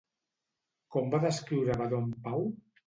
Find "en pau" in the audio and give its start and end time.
2.07-2.53